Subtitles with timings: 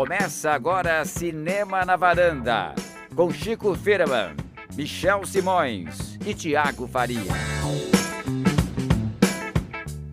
[0.00, 2.74] Começa agora Cinema na Varanda,
[3.14, 4.34] com Chico Firman,
[4.74, 7.20] Michel Simões e Tiago Faria.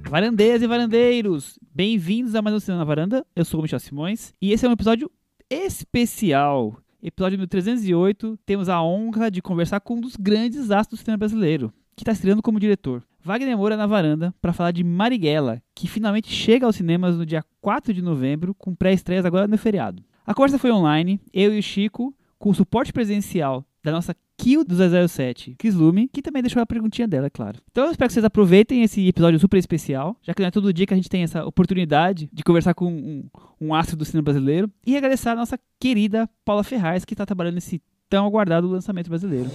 [0.10, 3.26] Varandeiras e varandeiros, bem-vindos a mais um Cinema na Varanda.
[3.34, 5.10] Eu sou o Michel Simões e esse é um episódio
[5.50, 6.78] especial.
[7.02, 11.20] Episódio número 308, temos a honra de conversar com um dos grandes astros do cinema
[11.20, 13.02] brasileiro, que está estreando como diretor.
[13.28, 17.44] Wagner Moura na varanda para falar de Marighella, que finalmente chega aos cinemas no dia
[17.60, 20.02] 4 de novembro, com pré-estreias agora no feriado.
[20.26, 24.64] A conversa foi online, eu e o Chico, com o suporte presencial da nossa Kill
[24.64, 24.76] do
[25.08, 27.60] 007, Chris Lume, que também deixou a perguntinha dela, é claro.
[27.70, 30.72] Então eu espero que vocês aproveitem esse episódio super especial, já que não é todo
[30.72, 33.24] dia que a gente tem essa oportunidade de conversar com um,
[33.60, 37.56] um astro do cinema brasileiro, e agradecer a nossa querida Paula Ferraz, que está trabalhando
[37.56, 39.50] nesse tão aguardado lançamento brasileiro.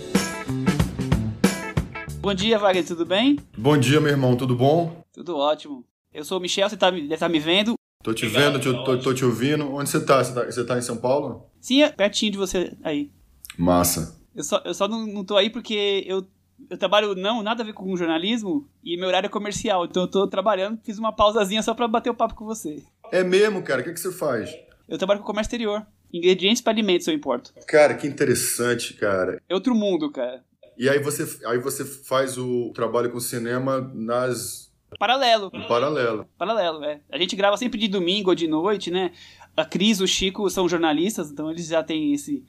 [2.23, 3.37] Bom dia, Wagner, tudo bem?
[3.59, 5.05] Bom dia, meu irmão, tudo bom?
[5.13, 5.85] Tudo ótimo.
[6.15, 7.75] Eu sou o Michel, você tá, deve estar tá me vendo.
[8.01, 9.69] Tô te vendo, tô, tô, tô, te ouvindo.
[9.75, 10.23] Onde você tá?
[10.23, 10.45] Você, tá?
[10.45, 11.51] você tá em São Paulo?
[11.61, 13.11] Sim, é pertinho de você aí.
[13.59, 14.23] Massa.
[14.37, 16.25] Eu só, eu só não, não tô aí porque eu,
[16.71, 19.85] eu trabalho não, nada a ver com jornalismo e meu horário é comercial.
[19.85, 22.85] Então eu tô trabalhando, fiz uma pausazinha só pra bater o papo com você.
[23.11, 23.81] É mesmo, cara?
[23.81, 24.57] O que, que você faz?
[24.89, 25.85] Eu trabalho com comércio exterior.
[26.13, 27.53] Ingredientes para alimentos eu importo.
[27.67, 29.43] Cara, que interessante, cara.
[29.49, 30.45] É outro mundo, cara.
[30.83, 34.69] E aí você, aí você faz o trabalho com cinema nas.
[34.99, 35.49] Paralelo.
[35.55, 36.27] Em paralelo.
[36.37, 37.01] Paralelo, é.
[37.09, 39.13] A gente grava sempre de domingo ou de noite, né?
[39.57, 42.45] A Cris, o Chico são jornalistas, então eles já têm esse,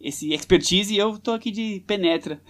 [0.00, 2.40] esse expertise e eu tô aqui de penetra.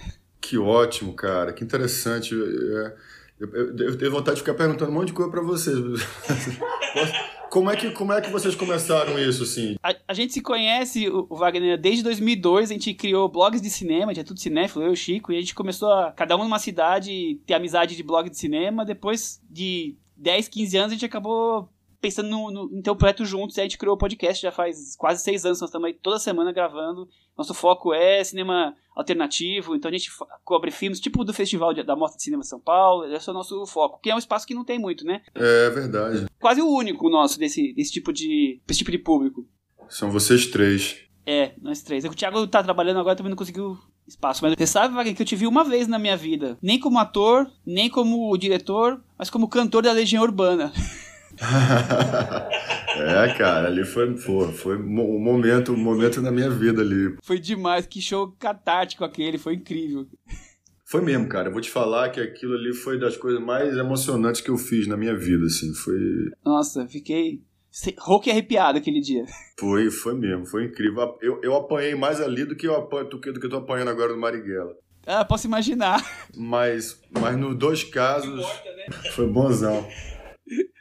[0.41, 1.53] Que ótimo, cara.
[1.53, 2.35] Que interessante.
[2.35, 2.97] É,
[3.39, 5.77] eu, eu, eu tenho vontade de ficar perguntando um monte de coisa para vocês.
[7.51, 9.77] Como é que, como é que vocês começaram isso, assim?
[9.83, 14.13] A, a gente se conhece, o, Wagner, desde 2002, a gente criou blogs de cinema,
[14.13, 16.45] a é tudo cinéfilo, eu e o Chico, e a gente começou a, cada um
[16.45, 21.07] numa cidade, ter amizade de blog de cinema, depois de 10, 15 anos a gente
[21.07, 21.69] acabou
[22.01, 24.97] pensando no, no, ter um projeto juntos, e a gente criou o podcast já faz
[24.97, 27.09] quase seis anos, nós estamos aí toda semana gravando.
[27.37, 30.11] Nosso foco é cinema alternativo, então a gente
[30.43, 33.35] cobre filmes tipo do Festival da Mostra de Cinema de São Paulo, esse é o
[33.35, 35.21] nosso foco, que é um espaço que não tem muito, né?
[35.35, 36.27] É verdade.
[36.41, 39.47] Quase o único nosso desse, desse tipo de desse tipo de público.
[39.89, 40.97] São vocês três.
[41.27, 42.05] É, nós três.
[42.05, 44.43] O Thiago tá trabalhando agora, também não conseguiu espaço.
[44.43, 46.57] Mas você sabe, Wagner, que eu te vi uma vez na minha vida.
[46.63, 50.73] Nem como ator, nem como diretor, mas como cantor da Legião Urbana.
[52.99, 57.17] é, cara, ali foi, foi, foi um momento, um momento na minha vida ali.
[57.23, 60.07] Foi demais, que show catártico aquele, foi incrível.
[60.85, 61.49] Foi mesmo, cara.
[61.49, 64.87] Eu vou te falar que aquilo ali foi das coisas mais emocionantes que eu fiz
[64.87, 65.75] na minha vida, assim.
[65.75, 65.99] Foi.
[66.45, 67.43] Nossa, fiquei
[67.99, 69.25] rouco e arrepiado aquele dia.
[69.59, 71.17] Foi, foi mesmo, foi incrível.
[71.21, 73.57] Eu, eu apanhei mais ali do que eu apanho, do que, do que eu tô
[73.57, 74.75] apanhando agora no Marighella.
[75.07, 76.05] Ah, posso imaginar.
[76.37, 79.11] Mas, mas nos dois casos, importa, né?
[79.13, 79.87] foi bonzão.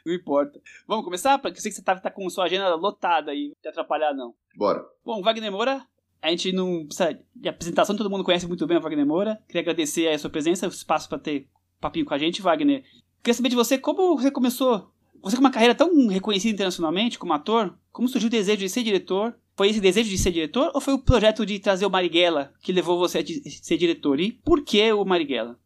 [0.06, 0.60] Não importa.
[0.86, 1.36] Vamos começar?
[1.36, 4.14] Porque eu sei que você tá, tá com sua agenda lotada aí, não te atrapalhar
[4.14, 4.32] não.
[4.56, 4.86] Bora.
[5.04, 5.84] Bom, Wagner Moura,
[6.22, 9.42] a gente não precisa de apresentação, todo mundo conhece muito bem o Wagner Moura.
[9.48, 11.48] Queria agradecer a sua presença, o espaço para ter
[11.80, 12.84] papinho com a gente, Wagner.
[13.20, 14.92] Queria saber de você como você começou.
[15.22, 18.84] Você com uma carreira tão reconhecida internacionalmente como ator, como surgiu o desejo de ser
[18.84, 19.36] diretor?
[19.56, 22.72] Foi esse desejo de ser diretor ou foi o projeto de trazer o Marighella que
[22.72, 24.20] levou você a ser diretor?
[24.20, 25.58] E por que o Marighella?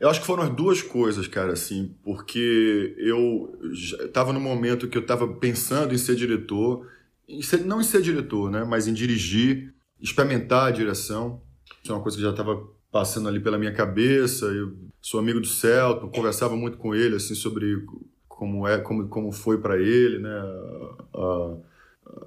[0.00, 3.58] Eu acho que foram as duas coisas, cara, assim, porque eu
[4.04, 6.86] estava no momento que eu estava pensando em ser diretor,
[7.28, 11.40] em ser, não em ser diretor, né, mas em dirigir, experimentar a direção.
[11.82, 14.46] Isso é uma coisa que já estava passando ali pela minha cabeça.
[14.46, 17.84] Eu sou amigo do Celton, conversava muito com ele assim sobre
[18.28, 20.42] como é, como, como foi para ele, né,
[21.14, 21.56] a,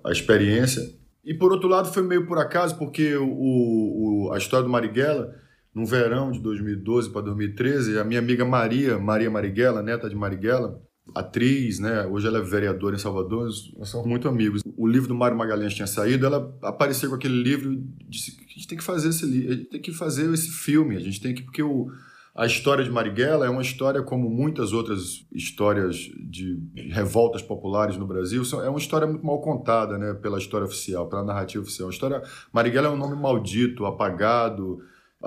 [0.05, 0.81] a, experiência.
[1.23, 5.35] E por outro lado foi meio por acaso, porque o, o a história do Marighella
[5.73, 10.81] no verão de 2012 para 2013, a minha amiga Maria, Maria Marighella, neta de Marighella,
[11.15, 12.05] atriz, né?
[12.05, 14.61] Hoje ela é vereadora em Salvador, nós somos muito amigos.
[14.75, 18.53] O livro do Mário Magalhães tinha saído, ela apareceu com aquele livro e disse: a
[18.53, 21.43] gente tem que fazer esse livro, tem que fazer esse filme, a gente tem que
[21.43, 21.87] porque o
[22.37, 26.61] a história de Marighella é uma história como muitas outras histórias de
[26.91, 31.23] revoltas populares no Brasil, é uma história muito mal contada, né, pela história oficial, pela
[31.23, 31.89] narrativa oficial.
[31.89, 32.21] A história
[32.53, 34.77] Marighella é um nome maldito, apagado,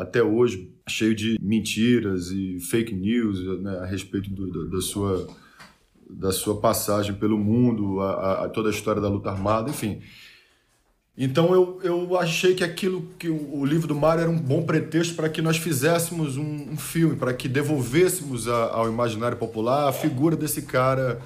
[0.00, 5.28] até hoje cheio de mentiras e fake news né, a respeito do, da, sua,
[6.08, 10.00] da sua passagem pelo mundo, a, a, toda a história da luta armada, enfim.
[11.16, 14.62] Então eu, eu achei que aquilo que o, o livro do Mar era um bom
[14.62, 19.88] pretexto para que nós fizéssemos um, um filme, para que devolvêssemos a, ao imaginário popular
[19.88, 21.20] a figura desse cara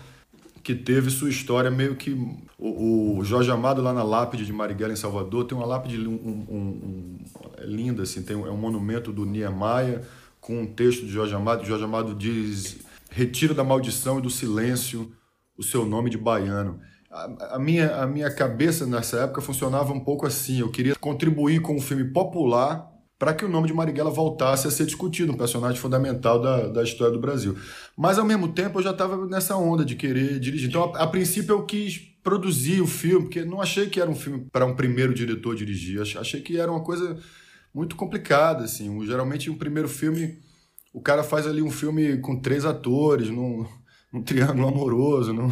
[0.65, 2.13] que teve sua história meio que.
[2.59, 6.13] O, o Jorge Amado, lá na lápide de Marighella, em Salvador, tem uma lápide um,
[6.13, 7.19] um, um,
[7.59, 10.03] é linda, assim, tem é um monumento do Niemeyer
[10.41, 11.67] com um texto de Jorge Amado.
[11.67, 12.79] Jorge Amado diz:
[13.11, 15.13] Retira da maldição e do silêncio
[15.57, 16.81] o seu nome de baiano.
[17.11, 20.61] a, a, minha, a minha cabeça nessa época funcionava um pouco assim.
[20.61, 24.71] Eu queria contribuir com um filme popular para que o nome de Marighella voltasse a
[24.71, 27.57] ser discutido, um personagem fundamental da, da história do Brasil.
[27.97, 30.69] Mas, ao mesmo tempo, eu já estava nessa onda de querer dirigir.
[30.69, 34.15] Então, a, a, princípio, eu quis produzir o filme, porque não achei que era um
[34.15, 36.01] filme para um primeiro diretor dirigir.
[36.01, 37.17] Achei que era uma coisa
[37.73, 39.05] muito complicada, assim.
[39.07, 40.39] Geralmente, um primeiro filme,
[40.93, 43.67] o cara faz ali um filme com três atores, num,
[44.13, 45.51] num triângulo amoroso, num,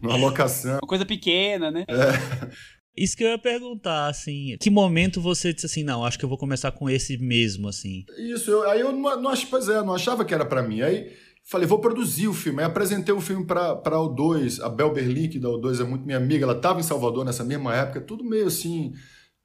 [0.00, 0.78] numa locação.
[0.82, 1.84] Uma coisa pequena, né?
[1.88, 2.50] É.
[2.96, 6.28] Isso que eu ia perguntar, assim, que momento você disse assim, não, acho que eu
[6.28, 8.04] vou começar com esse mesmo, assim?
[8.16, 10.80] Isso, eu, aí eu não, não, pois é, não achava que era para mim.
[10.80, 11.12] Aí
[11.44, 12.60] falei, vou produzir o filme.
[12.60, 16.06] Aí apresentei o filme para a O2, a Bel Berlin, que da O2 é muito
[16.06, 18.92] minha amiga, ela estava em Salvador nessa mesma época, tudo meio assim,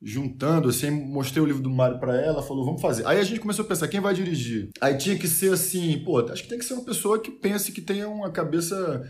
[0.01, 3.05] juntando, assim, mostrei o livro do Mário para ela, falou, vamos fazer.
[3.05, 4.69] Aí a gente começou a pensar, quem vai dirigir?
[4.79, 7.71] Aí tinha que ser assim, pô, acho que tem que ser uma pessoa que pense
[7.71, 9.03] que tenha uma cabeça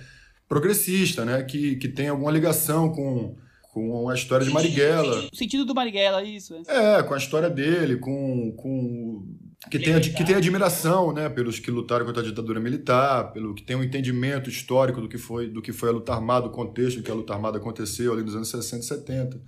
[0.47, 3.36] progressista, né, que, que tenha alguma ligação com
[3.71, 5.30] com a história de Marighella.
[5.31, 6.56] O sentido do Marighella, isso.
[6.68, 9.25] É, com a história dele, com, com
[9.69, 13.62] que tem, que tem admiração, né, pelos que lutaram contra a ditadura militar, pelo que
[13.62, 17.00] tem um entendimento histórico do que foi do que foi a luta armada, o contexto
[17.00, 19.42] em que a luta armada aconteceu ali nos anos 60 e 70.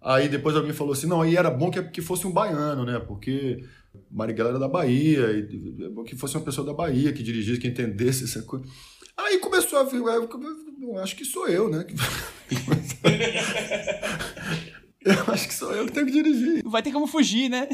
[0.00, 2.98] Aí depois alguém falou assim, não, aí era bom que, que fosse um baiano, né,
[2.98, 3.64] porque
[4.10, 7.68] Marighella era da Bahia, e, é que fosse uma pessoa da Bahia que dirigisse, que
[7.68, 8.64] entendesse essa coisa.
[9.16, 10.02] Aí começou a vir,
[11.00, 11.84] acho que sou eu, né?
[15.04, 16.62] eu acho que sou eu que tenho que dirigir.
[16.64, 17.68] Vai ter como fugir, né?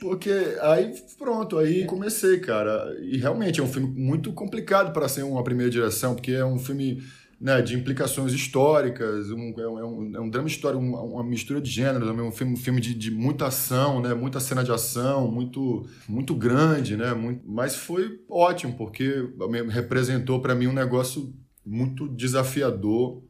[0.00, 0.30] Porque
[0.60, 2.96] aí pronto, aí comecei, cara.
[3.00, 6.58] E realmente é um filme muito complicado para ser uma primeira direção, porque é um
[6.58, 7.02] filme
[7.40, 11.70] né, de implicações históricas, um, é, um, é um drama histórico, uma, uma, mistura de
[11.70, 15.86] gêneros, um filme, um filme de, de, muita ação, né, muita cena de ação, muito,
[16.08, 19.24] muito grande, né, muito, mas foi ótimo, porque
[19.70, 21.32] representou para mim um negócio
[21.64, 23.22] muito desafiador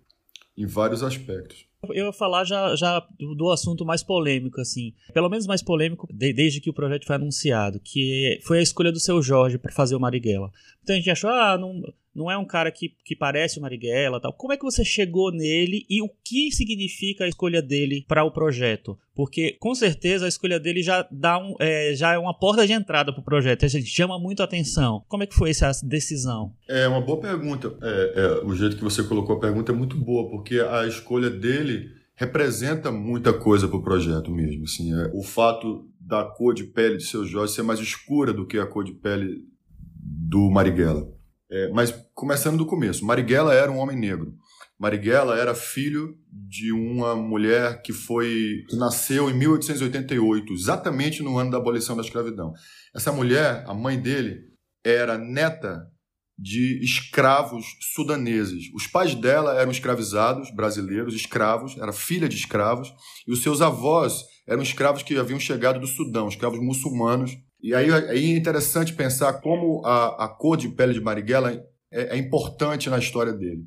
[0.58, 1.66] em vários aspectos.
[1.94, 3.06] Eu ia falar já, já
[3.37, 4.93] do assunto mais polêmico, assim.
[5.14, 8.90] Pelo menos mais polêmico de, desde que o projeto foi anunciado, que foi a escolha
[8.90, 10.50] do seu Jorge para fazer o Marighella.
[10.88, 11.82] Então a gente achou, ah, não,
[12.14, 14.32] não é um cara que, que parece o Marighella tal.
[14.32, 18.31] Como é que você chegou nele e o que significa a escolha dele para o
[18.31, 18.99] projeto?
[19.14, 22.73] Porque com certeza a escolha dele já dá um, é, já é uma porta de
[22.73, 23.67] entrada para o projeto.
[23.67, 25.05] A gente chama muito atenção.
[25.08, 26.55] Como é que foi essa decisão?
[26.67, 27.76] É uma boa pergunta.
[27.82, 31.29] É, é, o jeito que você colocou a pergunta é muito boa, porque a escolha
[31.29, 34.64] dele representa muita coisa para o projeto mesmo.
[34.64, 38.46] Assim, é, o fato da cor de pele de seu Jorge ser mais escura do
[38.46, 39.46] que a cor de pele
[40.28, 41.08] do Marighella.
[41.50, 44.34] É, mas começando do começo, Marighella era um homem negro.
[44.78, 51.50] Marighella era filho de uma mulher que foi que nasceu em 1888, exatamente no ano
[51.50, 52.52] da abolição da escravidão.
[52.94, 54.40] Essa mulher, a mãe dele,
[54.84, 55.86] era neta
[56.38, 57.64] de escravos
[57.94, 58.70] sudaneses.
[58.72, 62.92] Os pais dela eram escravizados, brasileiros, escravos, era filha de escravos,
[63.26, 67.90] e os seus avós eram escravos que haviam chegado do Sudão, escravos muçulmanos e aí,
[67.90, 71.52] aí é interessante pensar como a, a cor de pele de Marighella
[71.90, 73.64] é, é importante na história dele.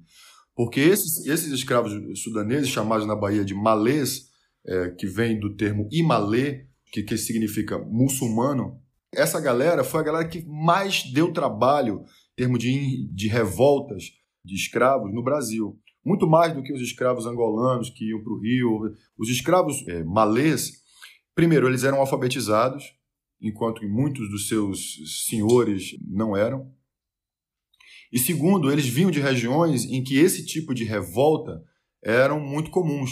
[0.55, 4.29] Porque esses, esses escravos sudaneses, chamados na Bahia de malês,
[4.65, 8.79] é, que vem do termo imalê, que, que significa muçulmano,
[9.13, 12.03] essa galera foi a galera que mais deu trabalho
[12.33, 14.03] em termos de, de revoltas
[14.43, 15.77] de escravos no Brasil.
[16.03, 18.95] Muito mais do que os escravos angolanos que iam para o Rio.
[19.17, 20.81] Os escravos é, malês,
[21.35, 22.83] primeiro, eles eram alfabetizados,
[23.41, 26.71] enquanto muitos dos seus senhores não eram.
[28.11, 31.63] E segundo, eles vinham de regiões em que esse tipo de revolta
[32.03, 33.11] eram muito comuns.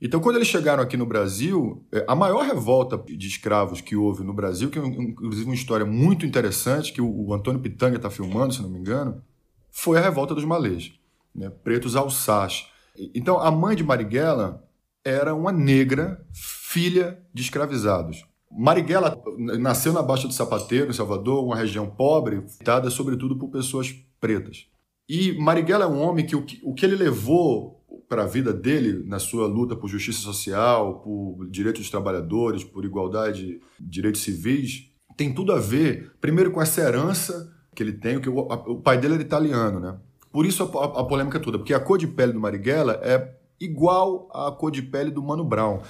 [0.00, 4.24] Então, quando eles chegaram aqui no Brasil, é, a maior revolta de escravos que houve
[4.24, 8.52] no Brasil, que é inclusive uma história muito interessante, que o Antônio Pitanga está filmando,
[8.52, 9.22] se não me engano,
[9.70, 10.92] foi a revolta dos malês,
[11.32, 11.50] né?
[11.50, 12.66] pretos alçás.
[13.14, 14.68] Então, a mãe de Marighella
[15.04, 18.24] era uma negra, filha de escravizados.
[18.56, 19.20] Marighella
[19.58, 24.66] nasceu na Baixa do Sapateiro, em Salvador, uma região pobre, dada sobretudo por pessoas pretas.
[25.08, 28.52] E Marighella é um homem que o que, o que ele levou para a vida
[28.52, 34.90] dele, na sua luta por justiça social, por direitos dos trabalhadores, por igualdade, direitos civis,
[35.16, 38.98] tem tudo a ver, primeiro, com essa herança que ele tem, que o, o pai
[38.98, 39.98] dele era italiano, né?
[40.30, 43.34] Por isso a, a, a polêmica toda, porque a cor de pele do Marighella é
[43.60, 45.80] igual à cor de pele do Mano Brown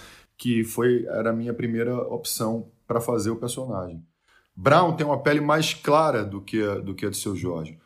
[0.43, 4.03] que foi era a minha primeira opção para fazer o personagem.
[4.57, 7.79] Brown tem uma pele mais clara do que a, do que a de seu Jorge,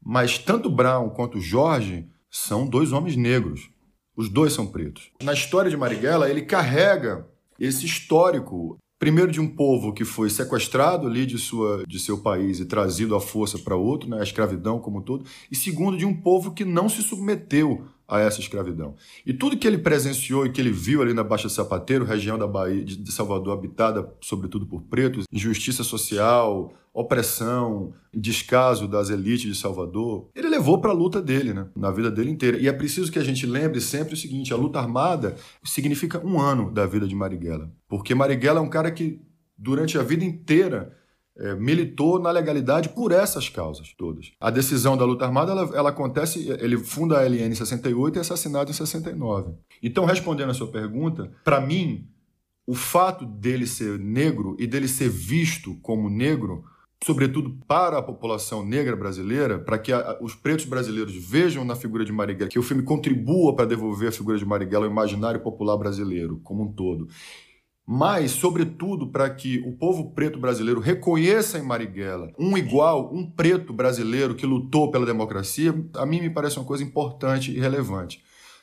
[0.00, 3.68] mas tanto Brown quanto Jorge são dois homens negros.
[4.16, 5.10] Os dois são pretos.
[5.24, 7.26] Na história de Marighella, ele carrega
[7.58, 12.60] esse histórico, primeiro de um povo que foi sequestrado ali de, sua, de seu país
[12.60, 16.06] e trazido à força para outro, né, a escravidão como um todo, e segundo de
[16.06, 18.94] um povo que não se submeteu a essa escravidão.
[19.24, 22.46] E tudo que ele presenciou e que ele viu ali na Baixa Sapateiro, região da
[22.46, 30.28] Bahia de Salvador habitada sobretudo por pretos, injustiça social, opressão, descaso das elites de Salvador,
[30.34, 31.66] ele levou para a luta dele, né?
[31.74, 32.58] na vida dele inteira.
[32.58, 35.34] E é preciso que a gente lembre sempre o seguinte: a luta armada
[35.64, 37.72] significa um ano da vida de Marighella.
[37.88, 39.20] Porque Marighella é um cara que,
[39.58, 40.96] durante a vida inteira,
[41.36, 44.32] é, militou na legalidade por essas causas todas.
[44.40, 48.18] A decisão da luta armada, ela, ela, acontece, ele funda a LN em 68 e
[48.18, 49.52] é assassinado em 69.
[49.82, 52.08] Então, respondendo a sua pergunta, para mim,
[52.66, 56.64] o fato dele ser negro e dele ser visto como negro,
[57.02, 62.04] sobretudo para a população negra brasileira, para que a, os pretos brasileiros vejam na figura
[62.04, 65.76] de Marighella, que o filme contribua para devolver a figura de Marighella ao imaginário popular
[65.76, 67.08] brasileiro como um todo
[67.86, 73.72] mas, sobretudo, para que o povo preto brasileiro reconheça em Marighella um igual, um preto
[73.74, 78.22] brasileiro que lutou pela democracia, a mim me parece uma coisa importante e relevante.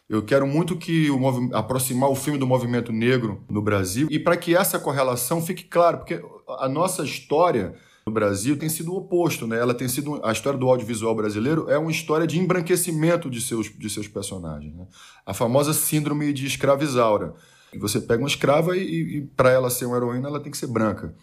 [0.10, 4.36] Eu quero muito que o aproximar o filme do movimento negro no Brasil e para
[4.36, 6.22] que essa correlação fique clara, porque
[6.60, 7.76] a nossa história
[8.06, 9.58] no Brasil tem sido o oposto, né?
[9.60, 13.68] Ela tem sido a história do audiovisual brasileiro é uma história de embranquecimento de seus,
[13.68, 14.88] de seus personagens, né?
[15.26, 17.36] A famosa síndrome de escravizaura
[17.78, 20.68] você pega uma escrava e, e para ela ser uma heroína, ela tem que ser
[20.68, 21.16] branca.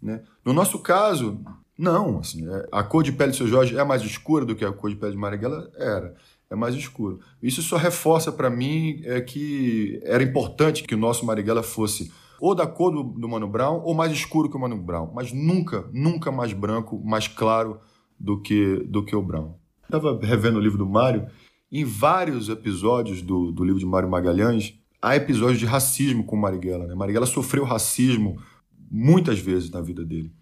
[0.00, 0.22] Né?
[0.44, 1.40] No nosso caso,
[1.78, 2.18] não.
[2.18, 4.72] Assim, é, a cor de pele de seu Jorge é mais escura do que a
[4.72, 5.70] cor de pele de Marighella?
[5.76, 6.14] Era.
[6.50, 7.20] É mais escuro.
[7.42, 12.54] Isso só reforça para mim é que era importante que o nosso Marighella fosse ou
[12.54, 15.88] da cor do, do Mano Brown ou mais escuro que o Mano Brown, mas nunca,
[15.92, 17.78] nunca mais branco, mais claro
[18.18, 19.54] do que, do que o Brown.
[19.84, 21.26] Estava revendo o livro do Mário,
[21.70, 26.86] em vários episódios do, do livro de Mário Magalhães, há episódios de racismo com Marighella.
[26.86, 26.94] Né?
[26.94, 28.40] Marighella sofreu racismo
[28.88, 30.32] muitas vezes na vida dele.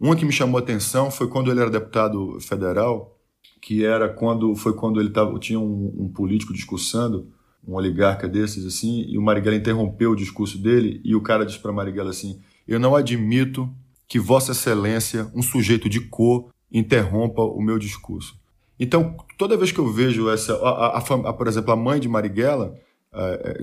[0.00, 3.18] Uma que me chamou a atenção foi quando ele era deputado federal,
[3.60, 7.30] que era quando foi quando ele tava, tinha um, um político discursando,
[7.66, 11.58] um oligarca desses assim, e o Marighella interrompeu o discurso dele e o cara disse
[11.58, 13.68] para Marighella assim: "Eu não admito
[14.06, 18.38] que Vossa Excelência, um sujeito de cor, interrompa o meu discurso".
[18.78, 22.08] Então, toda vez que eu vejo essa, a, a, a, por exemplo, a mãe de
[22.08, 22.78] Marighella,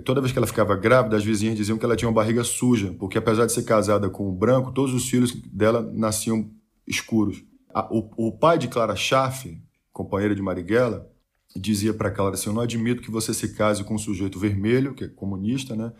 [0.03, 2.95] toda vez que ela ficava grávida, as vizinhas diziam que ela tinha uma barriga suja,
[2.99, 6.49] porque apesar de ser casada com o branco, todos os filhos dela nasciam
[6.87, 7.43] escuros.
[7.89, 11.07] O, o pai de Clara Schaff, companheira de Marighella,
[11.55, 14.93] dizia para Clara assim: Eu não admito que você se case com um sujeito vermelho,
[14.93, 15.91] que é comunista, né?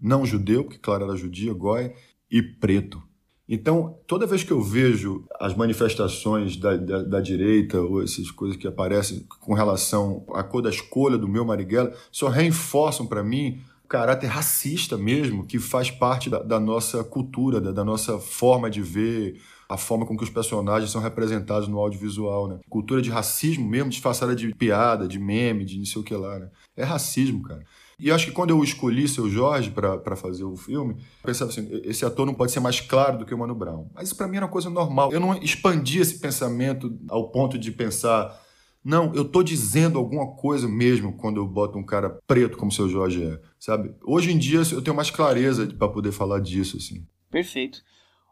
[0.00, 1.92] não judeu, porque Clara era judia, goi,
[2.30, 3.02] e preto.
[3.48, 8.58] Então, toda vez que eu vejo as manifestações da, da, da, direita ou essas coisas
[8.58, 13.58] que aparecem com relação à cor da escolha do meu Marighella, só reforçam para mim
[13.82, 18.82] o caráter racista mesmo, que faz parte da, da nossa cultura, da, nossa forma de
[18.82, 22.58] ver, a forma com que os personagens são representados no audiovisual, né?
[22.68, 26.38] Cultura de racismo mesmo, disfarçada de piada, de meme, de não sei o que lá,
[26.38, 26.50] né?
[26.76, 27.64] É racismo, cara.
[27.98, 31.68] E acho que quando eu escolhi seu Jorge para fazer o filme, eu pensava assim:
[31.84, 33.88] esse ator não pode ser mais claro do que o Mano Brown.
[33.92, 35.12] Mas isso para mim era uma coisa normal.
[35.12, 38.40] Eu não expandi esse pensamento ao ponto de pensar.
[38.84, 42.88] Não, eu tô dizendo alguma coisa mesmo quando eu boto um cara preto como seu
[42.88, 43.92] Jorge é, sabe?
[44.04, 47.04] Hoje em dia eu tenho mais clareza para poder falar disso, assim.
[47.28, 47.82] Perfeito.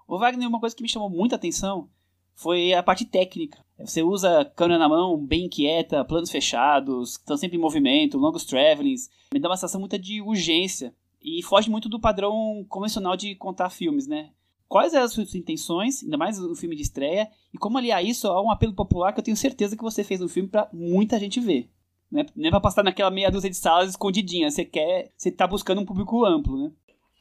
[0.06, 1.90] O Wagner, uma coisa que me chamou muita atenção
[2.36, 3.58] foi a parte técnica.
[3.78, 9.10] Você usa câmera na mão, bem quieta, planos fechados, estão sempre em movimento, longos travelings.
[9.32, 13.68] Me dá uma sensação muito de urgência e foge muito do padrão convencional de contar
[13.68, 14.30] filmes, né?
[14.68, 18.26] Quais eram as suas intenções, ainda mais no filme de estreia, e como aliar isso
[18.28, 21.18] a um apelo popular que eu tenho certeza que você fez no filme para muita
[21.20, 21.70] gente ver.
[22.10, 22.26] Né?
[22.34, 25.80] Não é pra passar naquela meia dúzia de salas escondidinha, você quer, você tá buscando
[25.80, 26.72] um público amplo, né?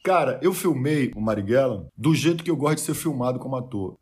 [0.02, 3.96] Cara, eu filmei o Marighella do jeito que eu gosto de ser filmado como ator.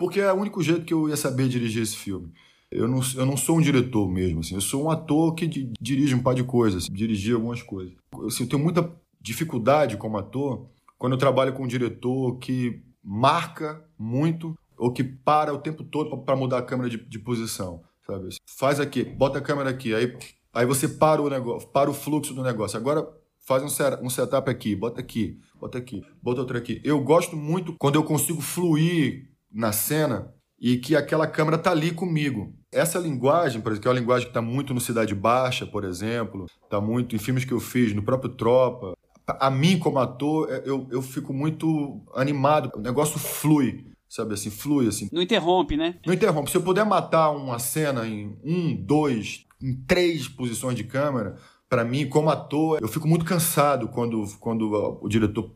[0.00, 2.32] Porque é o único jeito que eu ia saber dirigir esse filme.
[2.70, 4.54] Eu não, eu não sou um diretor mesmo, assim.
[4.54, 7.92] Eu sou um ator que di, dirige um par de coisas, dirigir algumas coisas.
[8.26, 8.90] Assim, eu tenho muita
[9.20, 10.66] dificuldade como ator
[10.96, 16.16] quando eu trabalho com um diretor que marca muito ou que para o tempo todo
[16.16, 18.30] para mudar a câmera de, de posição, sabe?
[18.46, 20.16] Faz aqui, bota a câmera aqui, aí,
[20.54, 22.78] aí você para o negócio, para o fluxo do negócio.
[22.78, 23.06] Agora
[23.38, 26.80] faz um, um setup aqui, bota aqui, bota aqui, bota outro aqui.
[26.82, 31.90] Eu gosto muito quando eu consigo fluir na cena e que aquela câmera tá ali
[31.90, 32.52] comigo.
[32.70, 35.84] Essa linguagem, por exemplo, que é uma linguagem que está muito no Cidade Baixa, por
[35.84, 38.94] exemplo, está muito em filmes que eu fiz, no próprio Tropa.
[39.26, 42.70] A mim, como ator, é, eu, eu fico muito animado.
[42.76, 45.08] O negócio flui, sabe assim, flui assim.
[45.10, 45.96] Não interrompe, né?
[46.06, 46.50] Não interrompe.
[46.50, 51.36] Se eu puder matar uma cena em um, dois, em três posições de câmera,
[51.68, 55.54] para mim, como ator, eu fico muito cansado quando, quando o diretor.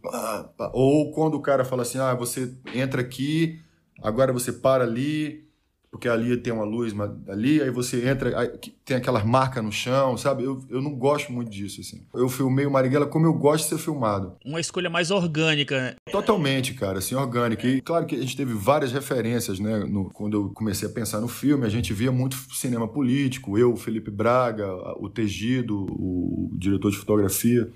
[0.72, 3.60] Ou quando o cara fala assim: ah, você entra aqui,
[4.02, 5.44] agora você para ali.
[5.90, 6.92] porque ali tem uma luz
[7.28, 8.48] ali, aí você entra, aí
[8.84, 10.42] tem aquelas marcas no chão, sabe?
[10.42, 12.04] Eu, eu não gosto muito disso, assim.
[12.12, 14.36] Eu filmei o Marighella como eu gosto de ser filmado.
[14.44, 15.94] Uma escolha mais orgânica, né?
[16.10, 17.64] Totalmente, cara, assim, orgânica.
[17.68, 19.84] E claro que a gente teve várias referências, né?
[19.84, 23.72] No, quando eu comecei a pensar no filme, a gente via muito cinema político, eu,
[23.72, 24.66] o Felipe Braga,
[24.98, 27.70] o Tegido, o diretor de fotografia,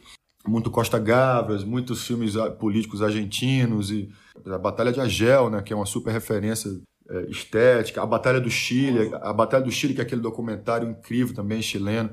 [0.48, 4.10] muito Costa Gavras, muitos filmes políticos argentinos e
[4.46, 6.70] a Batalha de Agel, né, que é uma super referência
[7.08, 11.34] é, estética, a Batalha do Chile, a Batalha do Chile, que é aquele documentário incrível
[11.34, 12.10] também chileno,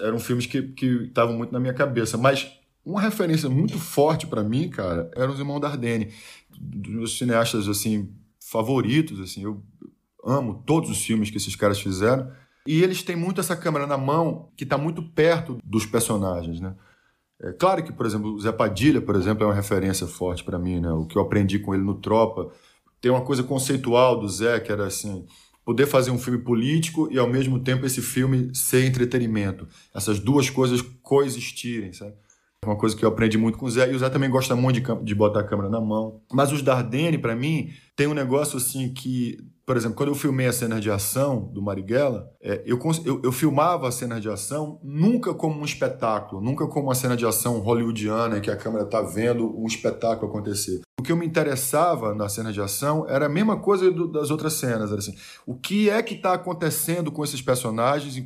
[0.00, 2.18] eram filmes que estavam muito na minha cabeça.
[2.18, 2.52] Mas
[2.84, 6.12] uma referência muito forte para mim, cara, eram os Irmãos Dardenne,
[6.60, 8.12] dos meus cineastas assim
[8.50, 9.62] favoritos, assim, eu
[10.24, 12.30] amo todos os filmes que esses caras fizeram.
[12.66, 16.74] E eles têm muito essa câmera na mão que está muito perto dos personagens, né?
[17.42, 20.58] É claro que, por exemplo, o Zé Padilha, por exemplo, é uma referência forte para
[20.58, 20.92] mim, né?
[20.92, 22.50] O que eu aprendi com ele no Tropa
[23.00, 25.24] tem uma coisa conceitual do Zé, que era assim,
[25.64, 29.66] poder fazer um filme político e ao mesmo tempo esse filme ser entretenimento.
[29.94, 32.14] Essas duas coisas coexistirem, sabe?
[32.62, 34.54] É uma coisa que eu aprendi muito com o Zé, e o Zé também gosta
[34.54, 36.20] muito de, de botar a câmera na mão.
[36.30, 39.38] Mas os Dardenne, para mim, tem um negócio assim que
[39.70, 43.30] por exemplo, quando eu filmei a cena de ação do Marighella, é, eu, eu, eu,
[43.30, 47.60] filmava a cena de ação nunca como um espetáculo, nunca como uma cena de ação
[47.60, 50.80] hollywoodiana que a câmera está vendo um espetáculo acontecer.
[50.98, 54.32] O que eu me interessava na cena de ação era a mesma coisa do, das
[54.32, 54.90] outras cenas.
[54.90, 55.14] Era assim,
[55.46, 58.16] o que é que está acontecendo com esses personagens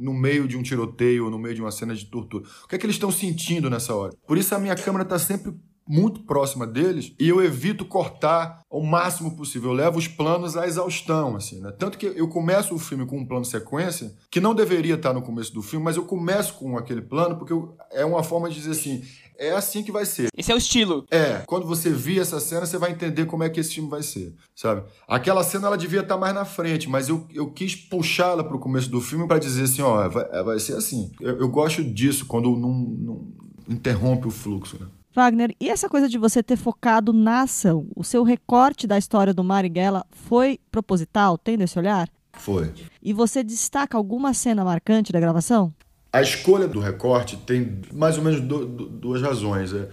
[0.00, 2.44] no meio de um tiroteio, no meio de uma cena de tortura?
[2.64, 4.12] O que é que eles estão sentindo nessa hora?
[4.26, 5.54] Por isso a minha câmera está sempre
[5.90, 9.70] muito próxima deles e eu evito cortar o máximo possível.
[9.70, 11.72] Eu levo os planos à exaustão, assim, né?
[11.72, 15.20] Tanto que eu começo o filme com um plano sequência que não deveria estar no
[15.20, 18.54] começo do filme, mas eu começo com aquele plano porque eu, é uma forma de
[18.54, 19.02] dizer assim,
[19.40, 20.28] é assim que vai ser.
[20.36, 21.06] Esse é o estilo.
[21.10, 24.02] É, quando você vir essa cena, você vai entender como é que esse filme vai
[24.02, 24.82] ser, sabe?
[25.08, 28.60] Aquela cena ela devia estar mais na frente, mas eu, eu quis puxá-la para o
[28.60, 31.10] começo do filme para dizer assim, ó, vai, vai ser assim.
[31.18, 33.28] Eu, eu gosto disso quando não, não
[33.66, 34.86] interrompe o fluxo, né?
[35.12, 37.88] Wagner, e essa coisa de você ter focado na ação?
[37.96, 42.08] O seu recorte da história do Marighella foi proposital, tendo esse olhar?
[42.34, 42.72] Foi.
[43.02, 45.74] E você destaca alguma cena marcante da gravação?
[46.12, 49.72] A escolha do recorte tem mais ou menos duas razões.
[49.72, 49.88] É.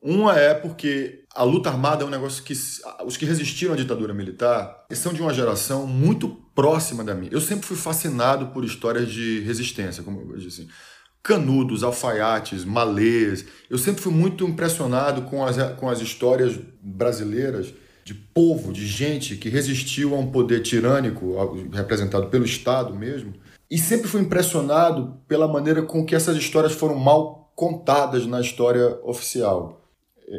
[0.00, 2.52] Uma é porque a luta armada é um negócio que
[3.04, 7.32] os que resistiram à ditadura militar são de uma geração muito próxima da minha.
[7.32, 10.70] Eu sempre fui fascinado por histórias de resistência, como eu disse assim.
[11.22, 13.44] Canudos, alfaiates, malês.
[13.68, 19.36] Eu sempre fui muito impressionado com as, com as histórias brasileiras de povo, de gente
[19.36, 23.34] que resistiu a um poder tirânico, representado pelo Estado mesmo.
[23.70, 28.98] E sempre fui impressionado pela maneira com que essas histórias foram mal contadas na história
[29.02, 29.84] oficial.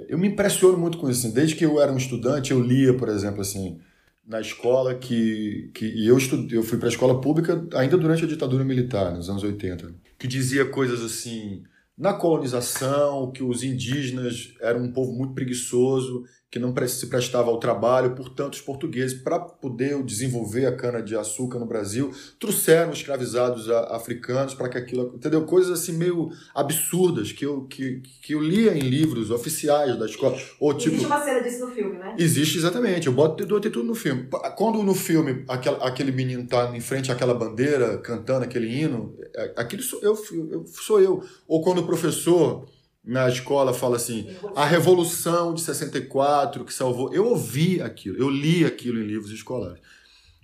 [0.08, 1.26] Eu me impressiono muito com isso.
[1.26, 1.36] Assim.
[1.36, 3.80] Desde que eu era um estudante, eu lia, por exemplo, assim,
[4.26, 8.24] na escola que, que e eu estudei, eu fui para a escola pública ainda durante
[8.24, 11.64] a ditadura militar, nos anos 80, que dizia coisas assim,
[11.98, 17.60] na colonização, que os indígenas eram um povo muito preguiçoso que não se prestava ao
[17.60, 24.68] trabalho, portanto, os portugueses, para poder desenvolver a cana-de-açúcar no Brasil, trouxeram escravizados africanos para
[24.68, 25.14] que aquilo.
[25.16, 25.46] Entendeu?
[25.46, 30.36] Coisas assim meio absurdas que eu, que, que eu lia em livros oficiais da escola.
[30.60, 32.16] Ou, tipo, Existe uma cena disso no filme, né?
[32.18, 33.06] Existe, exatamente.
[33.06, 34.28] Eu boto, eu tudo no filme.
[34.58, 39.54] Quando no filme aquele, aquele menino tá em frente àquela bandeira, cantando aquele hino, é,
[39.56, 40.18] aquilo sou eu,
[40.52, 41.24] eu sou eu.
[41.48, 42.68] Ou quando o professor
[43.04, 47.14] na escola fala assim, a Revolução de 64 que salvou.
[47.14, 49.80] Eu ouvi aquilo, eu li aquilo em livros escolares.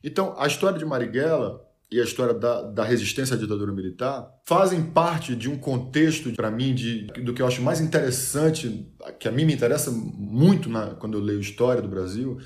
[0.03, 4.83] Então, a história de Marighella e a história da, da resistência à ditadura militar fazem
[4.83, 8.87] parte de um contexto, para mim, de, do que eu acho mais interessante,
[9.19, 12.39] que a mim me interessa muito na, quando eu leio história do Brasil,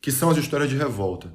[0.00, 1.32] que são as histórias de revolta.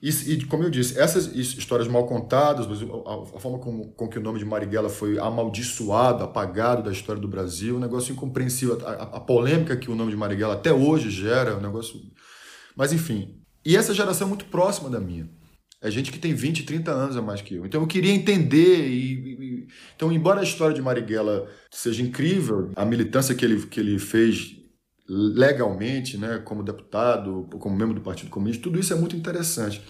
[0.00, 4.18] E, e, como eu disse, essas histórias mal contadas, a, a forma com, com, que
[4.18, 8.80] o nome de Marighella foi amaldiçoado, apagado da história do Brasil, um negócio incompreensível.
[8.86, 12.00] A, a, polêmica que o nome de Marighella até hoje gera, um negócio.
[12.76, 13.42] Mas enfim.
[13.64, 15.28] E essa geração é muito próxima da minha.
[15.80, 17.66] É gente que tem 20, 30 anos a mais que eu.
[17.66, 18.88] Então eu queria entender.
[18.88, 23.80] E, e, então, embora a história de Marighella seja incrível, a militância que ele, que
[23.80, 24.57] ele fez
[25.08, 29.82] legalmente, né, como deputado, como membro do Partido Comunista, tudo isso é muito interessante.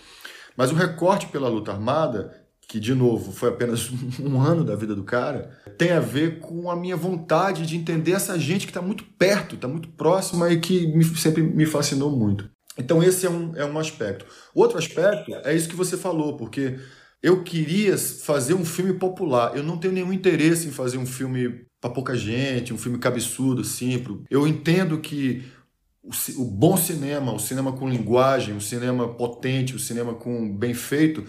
[0.57, 2.33] Mas o recorte pela luta armada,
[2.69, 6.71] que de novo foi apenas um ano da vida do cara, tem a ver com
[6.71, 10.61] a minha vontade de entender essa gente que está muito perto, está muito próxima e
[10.61, 12.49] que me, sempre me fascinou muito.
[12.77, 14.25] Então esse é um, é um aspecto.
[14.55, 16.79] Outro aspecto é isso que você falou, porque
[17.23, 19.57] eu queria fazer um filme popular.
[19.57, 23.63] Eu não tenho nenhum interesse em fazer um filme para pouca gente, um filme cabeçudo,
[23.63, 24.03] assim.
[24.31, 25.45] Eu entendo que
[26.03, 26.11] o,
[26.43, 31.25] o bom cinema, o cinema com linguagem, o cinema potente, o cinema com bem feito,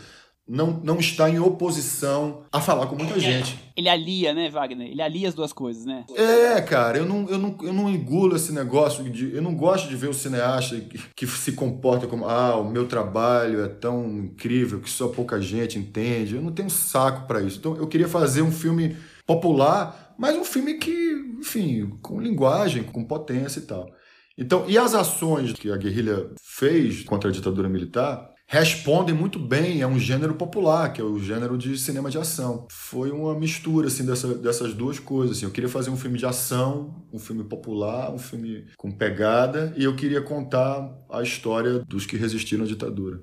[0.49, 3.59] não, não está em oposição a falar com muita gente.
[3.77, 4.89] Ele alia, né, Wagner?
[4.89, 6.05] Ele alia as duas coisas, né?
[6.15, 9.31] É, cara, eu não, eu não, eu não engulo esse negócio de.
[9.31, 12.87] Eu não gosto de ver o cineasta que, que se comporta como, ah, o meu
[12.87, 16.35] trabalho é tão incrível que só pouca gente entende.
[16.35, 17.59] Eu não tenho saco para isso.
[17.59, 23.05] Então eu queria fazer um filme popular, mas um filme que, enfim, com linguagem, com
[23.05, 23.91] potência e tal.
[24.35, 29.83] Então, e as ações que a guerrilha fez contra a ditadura militar respondem muito bem
[29.83, 32.67] a um gênero popular, que é o gênero de cinema de ação.
[32.71, 35.37] Foi uma mistura assim dessa, dessas duas coisas.
[35.37, 35.45] Assim.
[35.45, 39.83] Eu queria fazer um filme de ação, um filme popular, um filme com pegada, e
[39.83, 43.21] eu queria contar a história dos que resistiram à ditadura.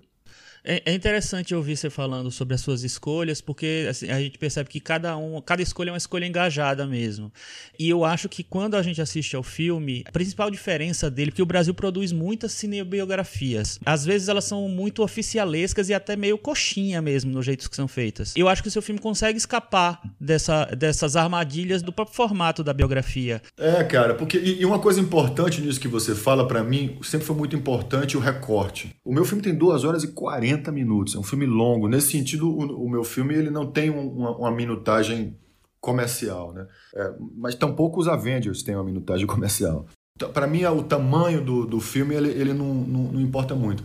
[0.66, 4.68] É, é interessante ouvir você falando sobre as suas escolhas, porque assim, a gente percebe
[4.68, 7.32] que cada um, cada escolha é uma escolha engajada mesmo.
[7.78, 11.36] E eu acho que quando a gente assiste ao filme, a principal diferença dele é
[11.36, 13.78] que o Brasil produz muitas cinebiografias.
[13.86, 17.86] Às vezes elas são muito oficialescas e até meio coxinha mesmo no jeito que são
[17.86, 18.34] feitas.
[18.36, 22.72] Eu acho que o seu filme consegue escapar dessa, dessas armadilhas do próprio formato da
[22.72, 23.40] biografia.
[23.56, 27.36] É, cara, porque e, uma coisa importante nisso que você fala para mim, sempre foi
[27.36, 28.96] muito importante o recorte.
[29.04, 31.14] O meu filme tem 2 horas e 40 40 minutos.
[31.14, 31.88] É um filme longo.
[31.88, 35.36] Nesse sentido, o, o meu filme ele não tem uma, uma minutagem
[35.80, 36.66] comercial, né?
[36.94, 39.86] É, mas tampouco os Avengers têm uma minutagem comercial.
[40.16, 43.84] Então, Para mim, o tamanho do, do filme ele, ele não, não, não importa muito.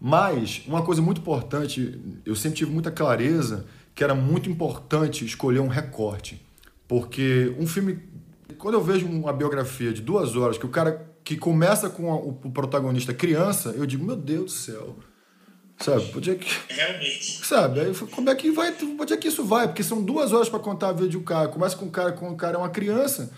[0.00, 5.60] Mas uma coisa muito importante, eu sempre tive muita clareza que era muito importante escolher
[5.60, 6.44] um recorte.
[6.86, 7.98] Porque um filme.
[8.58, 12.16] Quando eu vejo uma biografia de duas horas, que o cara que começa com a,
[12.16, 14.96] o protagonista criança, eu digo, meu Deus do céu,
[15.80, 16.30] Sabe?
[16.30, 16.74] É que.
[16.74, 17.46] Realmente.
[17.46, 17.80] Sabe?
[17.80, 18.74] Aí como é que vai.
[18.98, 19.68] Onde é que isso vai?
[19.68, 21.48] Porque são duas horas para contar a vida de um cara.
[21.48, 23.30] Começa com o cara, com o cara é uma criança.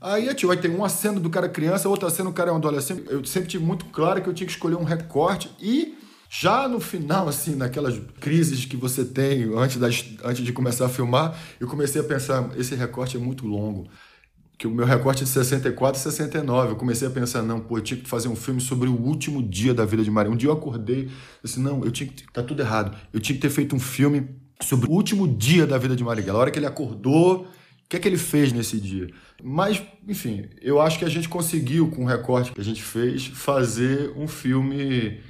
[0.00, 2.56] Aí tio, vai ter uma cena do cara criança, outra cena do cara é um
[2.56, 3.04] adolescente.
[3.08, 5.96] Eu sempre tive muito claro que eu tinha que escolher um recorte e
[6.28, 10.88] já no final, assim, naquelas crises que você tem antes, das, antes de começar a
[10.88, 13.88] filmar, eu comecei a pensar, esse recorte é muito longo
[14.58, 16.72] que o meu recorte é de 64 e 69.
[16.72, 19.42] Eu comecei a pensar, não, pô, eu tinha que fazer um filme sobre o último
[19.42, 20.32] dia da vida de Maria.
[20.32, 21.10] Um dia eu acordei,
[21.42, 22.24] disse, não, eu tinha que.
[22.32, 22.96] Tá tudo errado.
[23.12, 24.28] Eu tinha que ter feito um filme
[24.62, 26.38] sobre o último dia da vida de Marighella.
[26.38, 27.46] A hora que ele acordou, o
[27.88, 29.08] que é que ele fez nesse dia?
[29.42, 33.26] Mas, enfim, eu acho que a gente conseguiu, com o recorte que a gente fez,
[33.26, 35.20] fazer um filme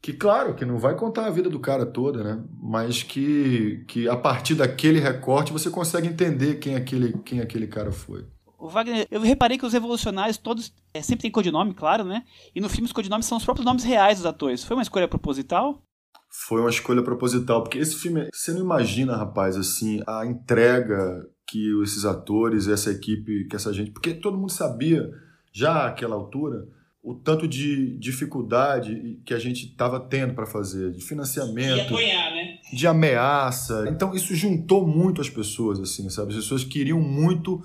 [0.00, 2.42] que, claro, que não vai contar a vida do cara toda, né?
[2.60, 7.92] Mas que, que a partir daquele recorte você consegue entender quem aquele, quem aquele cara
[7.92, 8.24] foi.
[8.62, 12.22] O Wagner, eu reparei que os revolucionários todos é, sempre tem codinome, claro, né?
[12.54, 14.62] E no filme os codinomes são os próprios nomes reais dos atores.
[14.62, 15.82] Foi uma escolha proposital?
[16.30, 21.82] Foi uma escolha proposital, porque esse filme, você não imagina, rapaz, assim, a entrega que
[21.82, 25.10] esses atores, essa equipe, que essa gente, porque todo mundo sabia
[25.52, 26.64] já àquela altura
[27.02, 32.30] o tanto de dificuldade que a gente estava tendo para fazer, de financiamento, de, apanhar,
[32.30, 32.58] né?
[32.72, 33.86] de ameaça.
[33.88, 36.30] Então isso juntou muito as pessoas, assim, sabe?
[36.30, 37.60] As pessoas queriam muito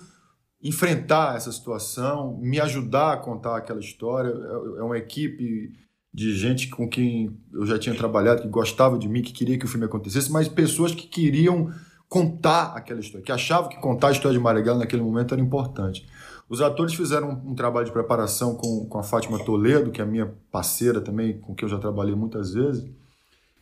[0.68, 4.30] enfrentar essa situação, me ajudar a contar aquela história.
[4.30, 5.74] É, é uma equipe
[6.14, 9.66] de gente com quem eu já tinha trabalhado, que gostava de mim, que queria que
[9.66, 11.72] o filme acontecesse, mas pessoas que queriam
[12.10, 16.08] contar aquela história, que achavam que contar a história de Marighella naquele momento era importante.
[16.50, 20.08] Os atores fizeram um, trabalho de preparação com, com a Fátima Toledo, que é a
[20.08, 22.90] minha parceira também, com quem eu já trabalhei muitas vezes,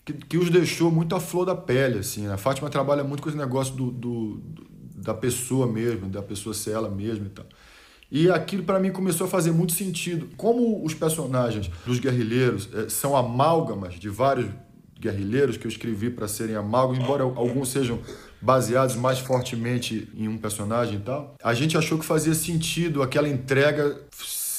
[0.05, 1.99] que, que os deixou muito à flor da pele.
[1.99, 2.27] Assim.
[2.27, 4.37] A Fátima trabalha muito com esse negócio do, do,
[5.05, 7.45] da pessoa mesmo, da pessoa ser ela mesma e tal.
[8.11, 10.29] E aquilo para mim começou a fazer muito sentido.
[10.35, 14.47] Como os personagens dos guerrilheiros é, são amálgamas de vários
[14.99, 17.99] guerrilheiros que eu escrevi para serem amálgamas, embora alguns sejam
[18.41, 23.27] baseados mais fortemente em um personagem e tal, a gente achou que fazia sentido aquela
[23.27, 23.99] entrega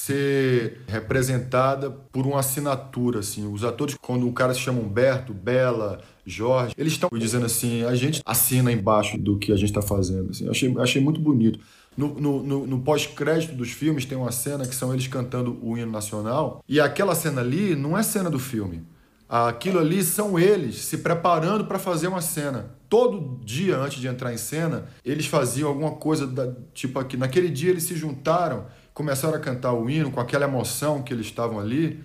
[0.07, 3.47] ser representada por uma assinatura, assim.
[3.53, 7.95] Os atores, quando o cara se chama Humberto, Bela, Jorge, eles estão dizendo assim, a
[7.95, 10.31] gente assina embaixo do que a gente está fazendo.
[10.31, 10.49] Assim.
[10.49, 11.59] Achei, achei muito bonito.
[11.97, 15.77] No, no, no, no pós-crédito dos filmes tem uma cena que são eles cantando o
[15.77, 16.63] hino nacional.
[16.69, 18.85] E aquela cena ali não é cena do filme.
[19.29, 22.77] Aquilo ali são eles se preparando para fazer uma cena.
[22.89, 27.17] Todo dia antes de entrar em cena, eles faziam alguma coisa, da, tipo aqui.
[27.17, 28.67] Naquele dia eles se juntaram,
[28.97, 32.03] começaram a cantar o hino com aquela emoção que eles estavam ali.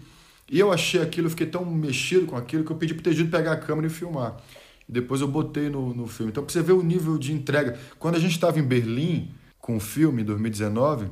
[0.51, 3.32] E eu achei aquilo, eu fiquei tão mexido com aquilo que eu pedi pro Tegido
[3.32, 4.36] pegar a câmera e filmar.
[4.89, 6.34] Depois eu botei no, no filme.
[6.34, 7.80] Então, pra você ver o nível de entrega.
[7.97, 11.08] Quando a gente estava em Berlim com o filme, em 2019,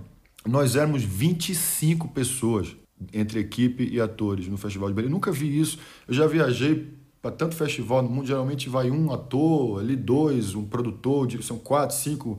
[0.46, 2.76] nós éramos 25 pessoas,
[3.14, 5.12] entre equipe e atores, no Festival de Berlim.
[5.12, 5.80] nunca vi isso.
[6.06, 10.66] Eu já viajei para tanto festival no mundo, geralmente vai um ator, ali dois, um
[10.66, 12.38] produtor, são quatro, cinco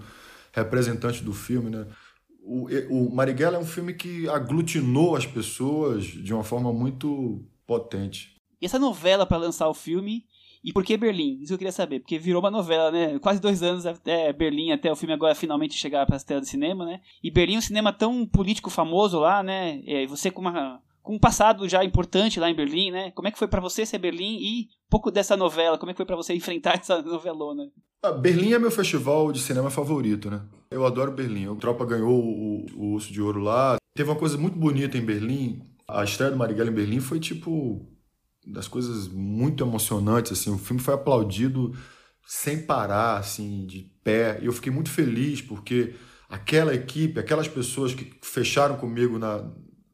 [0.53, 1.87] representantes do filme, né?
[2.51, 8.35] O, o Marighella é um filme que aglutinou as pessoas de uma forma muito potente.
[8.61, 10.25] E essa novela para lançar o filme
[10.65, 11.39] e por que Berlim?
[11.41, 13.19] Isso eu queria saber, porque virou uma novela, né?
[13.21, 16.51] Quase dois anos até Berlim, até o filme agora finalmente chegar para as telas de
[16.51, 17.01] cinema, né?
[17.23, 19.81] E Berlim é um cinema tão político famoso lá, né?
[19.85, 23.13] E você com uma com um passado já importante lá em Berlim, né?
[23.13, 25.79] Como é que foi para você ser Berlim e um pouco dessa novela?
[25.79, 27.71] Como é que foi para você enfrentar essa novelona?
[28.03, 30.43] Ah, Berlim é meu festival de cinema favorito, né?
[30.71, 31.49] Eu adoro Berlim.
[31.49, 33.77] O Tropa ganhou o, o Urso de Ouro lá.
[33.95, 35.63] Teve uma coisa muito bonita em Berlim.
[35.89, 37.85] A estreia do Marighella em Berlim foi tipo
[38.47, 41.77] das coisas muito emocionantes, assim, o filme foi aplaudido
[42.27, 45.95] sem parar, assim, de pé, e eu fiquei muito feliz porque
[46.29, 49.45] aquela equipe, aquelas pessoas que fecharam comigo na,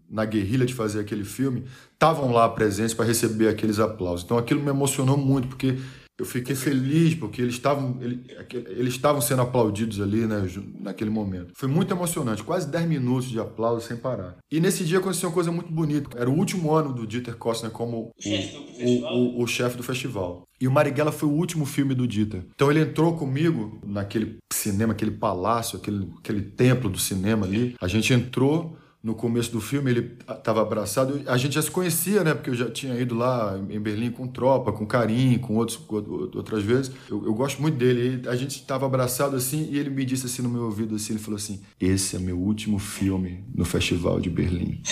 [0.09, 4.25] na guerrilha de fazer aquele filme, estavam lá presentes para receber aqueles aplausos.
[4.25, 5.79] Então aquilo me emocionou muito, porque
[6.19, 10.47] eu fiquei feliz porque eles estavam eles estavam sendo aplaudidos ali, né,
[10.81, 11.53] naquele momento.
[11.55, 14.37] Foi muito emocionante, quase 10 minutos de aplauso sem parar.
[14.51, 16.09] E nesse dia aconteceu uma coisa muito bonita.
[16.17, 18.31] Era o último ano do Dieter Kostner como o,
[18.85, 20.47] o, o, o chefe do festival.
[20.61, 22.47] E o Marighella foi o último filme do Dieter.
[22.55, 27.75] Então ele entrou comigo naquele cinema, aquele palácio, aquele, aquele templo do cinema ali.
[27.81, 31.23] A gente entrou no começo do filme, ele estava abraçado.
[31.29, 32.35] A gente já se conhecia, né?
[32.35, 35.79] Porque eu já tinha ido lá em Berlim com tropa, com carinho, com outros,
[36.35, 36.91] outras vezes.
[37.09, 38.21] Eu, eu gosto muito dele.
[38.25, 41.13] E a gente estava abraçado assim e ele me disse assim no meu ouvido assim,
[41.13, 44.83] ele falou assim: "Esse é meu último filme no Festival de Berlim".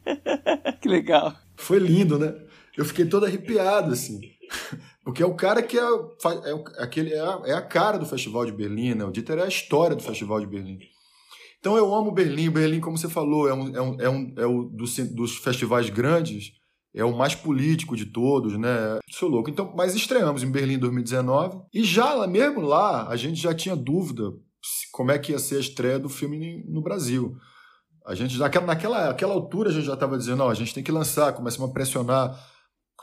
[0.82, 1.34] que legal.
[1.56, 2.34] Foi lindo, né?
[2.76, 4.20] Eu fiquei todo arrepiado assim.
[5.02, 8.44] Porque é o cara que é, é, aquele, é, a, é a cara do Festival
[8.44, 9.04] de Berlim, né?
[9.06, 10.78] O Dieter é a história do Festival de Berlim.
[11.66, 12.48] Então eu amo Berlim.
[12.48, 16.52] Berlim, como você falou, é um, é um, é um é dos, dos festivais grandes,
[16.94, 19.00] é o mais político de todos, né?
[19.10, 19.50] Sou louco.
[19.50, 23.52] Então, mas estreamos em Berlim em 2019 e já lá mesmo lá a gente já
[23.52, 24.32] tinha dúvida
[24.92, 27.36] como é que ia ser a estreia do filme no Brasil.
[28.06, 30.84] A gente naquela naquela aquela altura a gente já estava dizendo, não, a gente tem
[30.84, 32.48] que lançar, começamos a pressionar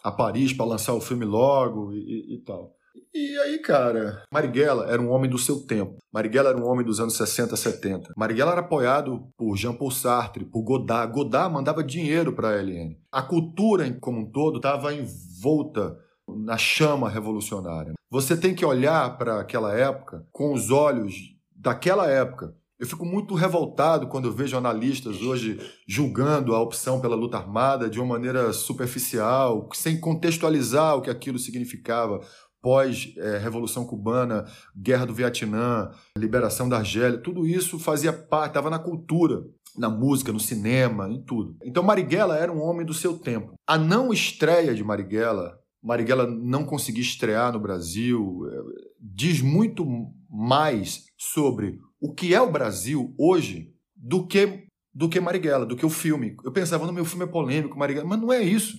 [0.02, 2.74] a Paris para lançar o filme logo e, e, e tal.
[3.14, 5.98] E aí, cara, Marighella era um homem do seu tempo.
[6.12, 8.14] Marighella era um homem dos anos 60, 70.
[8.18, 11.14] Marighella era apoiado por Jean-Paul Sartre, por Godard.
[11.14, 12.98] Godard mandava dinheiro para a LN.
[13.12, 17.94] A cultura como um todo estava envolta na chama revolucionária.
[18.10, 21.16] Você tem que olhar para aquela época com os olhos
[21.56, 22.56] daquela época.
[22.80, 27.90] Eu fico muito revoltado quando eu vejo analistas hoje julgando a opção pela luta armada
[27.90, 32.20] de uma maneira superficial, sem contextualizar o que aquilo significava
[32.64, 34.46] pós-Revolução Cubana,
[34.76, 39.44] Guerra do Vietnã, liberação da Argélia, tudo isso fazia parte, estava na cultura,
[39.78, 41.58] na música, no cinema, em tudo.
[41.66, 43.54] Então Marighella era um homem do seu tempo.
[43.68, 49.86] A não estreia de Marighella, Marighella não conseguir estrear no Brasil, eh, diz muito
[50.30, 54.64] mais sobre o que é o Brasil hoje do que
[54.96, 56.38] do que Marighella, do que o filme.
[56.46, 58.78] Eu pensava, no meu filme é polêmico, Marighella, mas não é isso.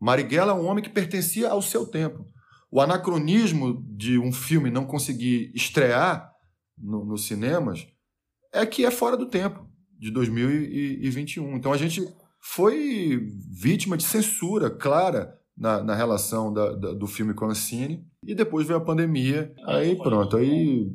[0.00, 2.24] Marighella é um homem que pertencia ao seu tempo.
[2.70, 6.30] O anacronismo de um filme não conseguir estrear
[6.78, 7.86] no, nos cinemas
[8.52, 9.66] é que é fora do tempo,
[9.98, 11.56] de 2021.
[11.56, 12.06] Então a gente
[12.40, 18.04] foi vítima de censura clara na, na relação da, da, do filme com a Cine.
[18.24, 20.86] E depois veio a pandemia, aí pronto, aí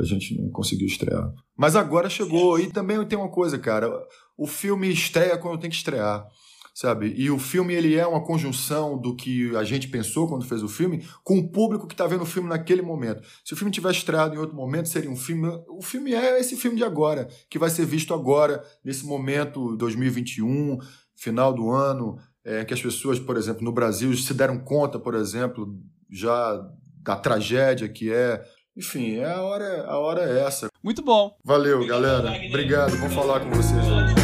[0.00, 1.32] a gente não conseguiu estrear.
[1.56, 3.88] Mas agora chegou, e também tem uma coisa, cara,
[4.36, 6.26] o filme estreia quando tem que estrear
[6.74, 7.12] sabe?
[7.16, 10.68] E o filme ele é uma conjunção do que a gente pensou quando fez o
[10.68, 13.22] filme com o público que está vendo o filme naquele momento.
[13.44, 15.48] Se o filme tivesse estreado em outro momento, seria um filme.
[15.68, 20.78] O filme é esse filme de agora, que vai ser visto agora, nesse momento 2021,
[21.14, 25.14] final do ano, é, que as pessoas, por exemplo, no Brasil se deram conta, por
[25.14, 25.78] exemplo,
[26.10, 26.68] já
[27.02, 28.42] da tragédia que é.
[28.76, 30.68] Enfim, é a hora, a hora é essa.
[30.82, 31.36] Muito bom.
[31.44, 32.30] Valeu, galera.
[32.48, 32.96] Obrigado.
[32.96, 34.21] Vamos falar com vocês.